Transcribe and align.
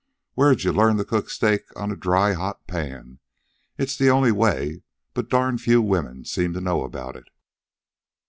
"Where'd 0.33 0.63
you 0.63 0.73
learn 0.73 0.97
to 0.97 1.05
cook 1.05 1.29
steak 1.29 1.61
on 1.75 1.91
a 1.91 1.95
dry, 1.95 2.33
hot 2.33 2.65
pan? 2.65 3.19
It's 3.77 3.95
the 3.95 4.09
only 4.09 4.31
way, 4.31 4.81
but 5.13 5.29
darn 5.29 5.59
few 5.59 5.79
women 5.79 6.25
seem 6.25 6.53
to 6.53 6.59
know 6.59 6.81
about 6.83 7.15
it." 7.15 7.27